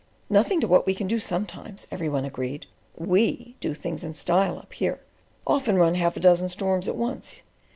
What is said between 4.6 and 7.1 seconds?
here—often run half a dozen storms at